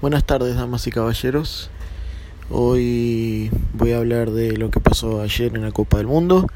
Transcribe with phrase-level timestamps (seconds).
[0.00, 1.68] Buenas tardes, damas y caballeros.
[2.48, 6.46] Hoy voy a hablar de lo que pasó ayer en la Copa del Mundo,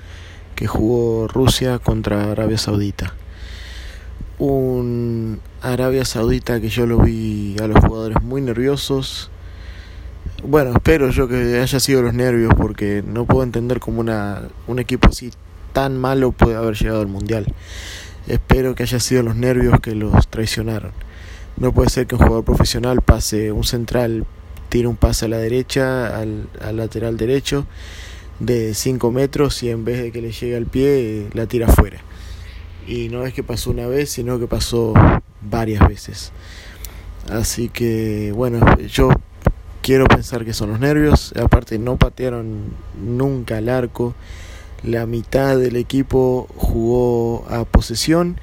[0.55, 3.13] que jugó Rusia contra Arabia Saudita.
[4.39, 9.31] Un Arabia Saudita que yo lo vi a los jugadores muy nerviosos.
[10.43, 14.79] Bueno, espero yo que haya sido los nervios porque no puedo entender cómo una, un
[14.79, 15.31] equipo así
[15.75, 17.53] tan malo puede haber llegado al Mundial.
[18.27, 20.93] Espero que haya sido los nervios que los traicionaron.
[21.57, 24.27] No puede ser que un jugador profesional pase un central,
[24.69, 27.67] tire un pase a la derecha, al, lateral derecho,
[28.41, 32.01] de 5 metros y en vez de que le llegue al pie, la tira afuera.
[32.89, 34.95] Y no es que pasó una vez, sino que pasó
[35.43, 36.33] varias veces.
[37.31, 39.11] Así que, bueno, yo
[39.81, 41.33] quiero pensar que son los nervios.
[41.41, 44.15] Aparte, no patearon nunca al arco.
[44.83, 48.39] La mitad del equipo jugó a posesión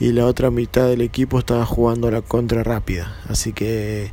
[0.00, 3.16] y la otra mitad del equipo estaba jugando la contra rápida.
[3.28, 4.12] Así que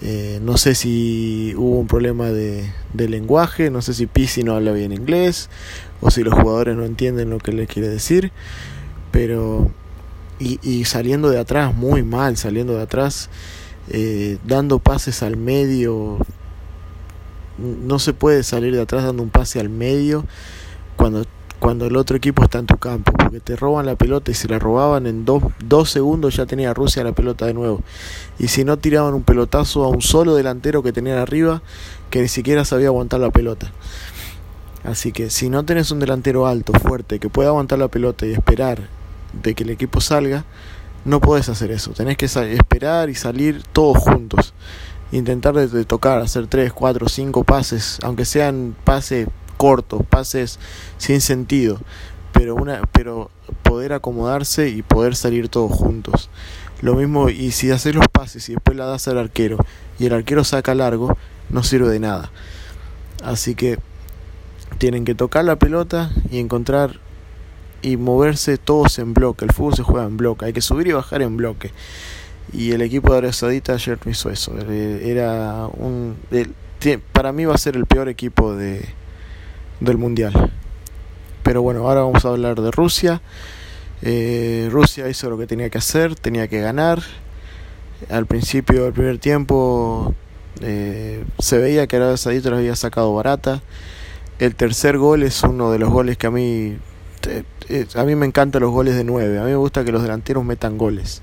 [0.00, 4.72] eh, no sé si hubo un problema de, lenguaje, no sé si Pisi no habla
[4.72, 5.50] bien inglés
[6.00, 8.32] o si los jugadores no entienden lo que le quiere decir,
[9.10, 9.70] pero
[10.38, 13.30] y, y saliendo de atrás, muy mal, saliendo de atrás,
[13.90, 16.18] eh, dando pases al medio,
[17.58, 20.24] no se puede salir de atrás dando un pase al medio
[20.96, 21.24] cuando
[21.62, 24.48] cuando el otro equipo está en tu campo, porque te roban la pelota y si
[24.48, 27.82] la robaban en dos, dos segundos ya tenía Rusia la pelota de nuevo.
[28.40, 31.62] Y si no tiraban un pelotazo a un solo delantero que tenían arriba,
[32.10, 33.70] que ni siquiera sabía aguantar la pelota.
[34.82, 38.32] Así que si no tenés un delantero alto, fuerte, que pueda aguantar la pelota y
[38.32, 38.88] esperar
[39.32, 40.44] de que el equipo salga,
[41.04, 41.92] no podés hacer eso.
[41.92, 44.52] Tenés que esperar y salir todos juntos.
[45.12, 49.28] Intentar de, tocar, hacer 3, 4, 5 pases, aunque sean pases
[49.62, 50.58] cortos, pases
[50.98, 51.78] sin sentido,
[52.32, 53.30] pero una pero
[53.62, 56.30] poder acomodarse y poder salir todos juntos.
[56.80, 59.58] Lo mismo y si haces los pases y después la das al arquero
[60.00, 61.16] y el arquero saca largo,
[61.48, 62.32] no sirve de nada.
[63.22, 63.78] Así que
[64.78, 66.98] tienen que tocar la pelota y encontrar
[67.82, 69.44] y moverse todos en bloque.
[69.44, 71.70] El fútbol se juega en bloque, hay que subir y bajar en bloque.
[72.52, 74.58] Y el equipo de Arabia Saudita ayer no hizo eso.
[74.58, 76.16] Era un
[77.12, 79.01] para mí va a ser el peor equipo de
[79.84, 80.50] del mundial.
[81.42, 83.20] Pero bueno, ahora vamos a hablar de Rusia.
[84.02, 87.02] Eh, Rusia hizo lo que tenía que hacer, tenía que ganar.
[88.08, 90.14] Al principio del primer tiempo
[90.60, 93.62] eh, se veía que Arabia Saudita lo había sacado barata.
[94.38, 96.76] El tercer gol es uno de los goles que a mí
[97.68, 99.38] eh, a mí me encantan los goles de 9.
[99.38, 101.22] A mí me gusta que los delanteros metan goles.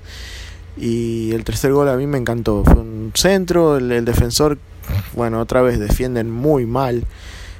[0.76, 2.62] Y el tercer gol a mí me encantó.
[2.64, 4.58] Fue un centro, el defensor,
[5.14, 7.04] bueno, otra vez defienden muy mal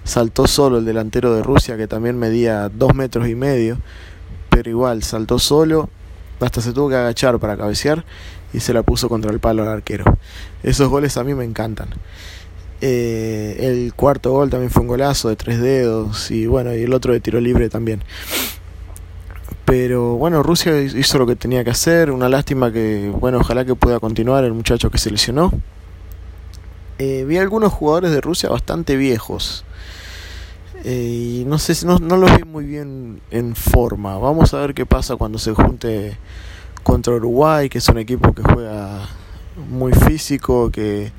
[0.04, 3.78] saltó solo el delantero de Rusia que también medía dos metros y medio,
[4.48, 5.88] pero igual saltó solo,
[6.40, 8.04] hasta se tuvo que agachar para cabecear
[8.52, 10.04] y se la puso contra el palo al arquero.
[10.62, 11.88] Esos goles a mí me encantan.
[12.82, 16.94] Eh, el cuarto gol también fue un golazo de tres dedos y bueno, y el
[16.94, 18.02] otro de tiro libre también.
[19.70, 22.10] Pero bueno, Rusia hizo lo que tenía que hacer.
[22.10, 25.52] Una lástima que, bueno, ojalá que pueda continuar el muchacho que se lesionó.
[26.98, 29.64] Eh, vi algunos jugadores de Rusia bastante viejos.
[30.84, 34.16] Eh, y no sé, no, no los vi muy bien en forma.
[34.18, 36.16] Vamos a ver qué pasa cuando se junte
[36.82, 39.08] contra Uruguay, que es un equipo que juega
[39.68, 41.12] muy físico, que,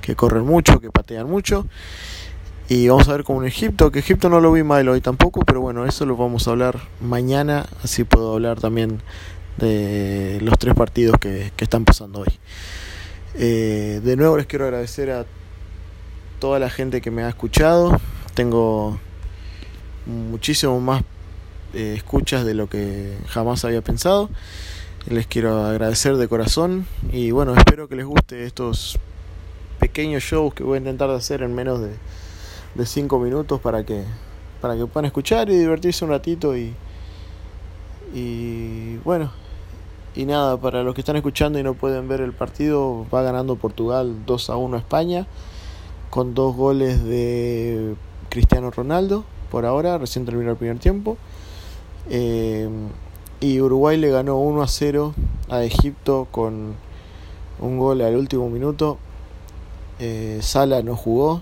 [0.00, 1.66] que corren mucho, que patean mucho.
[2.68, 5.60] Y vamos a ver con Egipto, que Egipto no lo vi mal hoy tampoco, pero
[5.60, 9.02] bueno, eso lo vamos a hablar mañana, así puedo hablar también
[9.56, 12.38] de los tres partidos que, que están pasando hoy.
[13.38, 15.26] Eh, de nuevo les quiero agradecer a
[16.40, 17.98] toda la gente que me ha escuchado.
[18.34, 18.98] Tengo
[20.06, 21.02] muchísimo más
[21.74, 24.30] eh, escuchas de lo que jamás había pensado.
[25.08, 28.98] Les quiero agradecer de corazón y bueno, espero que les guste estos
[29.78, 31.90] pequeños shows que voy a intentar hacer en menos de,
[32.74, 34.04] de cinco minutos para que,
[34.60, 36.74] para que puedan escuchar y divertirse un ratito y,
[38.14, 39.30] y bueno,
[40.16, 43.56] y nada, para los que están escuchando y no pueden ver el partido, va ganando
[43.56, 45.26] Portugal 2 a 1 a España
[46.10, 47.94] con dos goles de
[48.30, 49.24] Cristiano Ronaldo
[49.56, 51.16] por ahora, recién terminó el primer tiempo.
[52.10, 52.68] Eh,
[53.40, 55.14] y Uruguay le ganó 1 a 0
[55.48, 56.74] a Egipto con
[57.58, 58.98] un gol al último minuto.
[59.98, 61.40] Eh, Sala no jugó.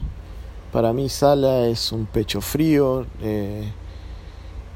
[0.71, 3.05] Para mí Sala es un pecho frío.
[3.21, 3.73] Eh,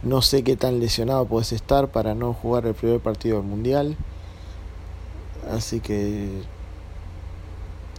[0.02, 3.96] no sé qué tan lesionado puedes estar para no jugar el primer partido del Mundial.
[5.49, 6.40] Así que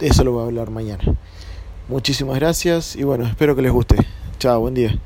[0.00, 1.02] eso lo voy a hablar mañana.
[1.88, 3.96] Muchísimas gracias y bueno, espero que les guste.
[4.38, 5.00] Chao, buen día.